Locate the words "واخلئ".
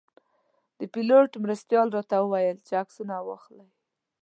3.27-3.69